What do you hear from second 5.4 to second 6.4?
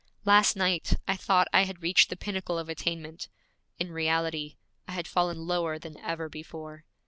lower than ever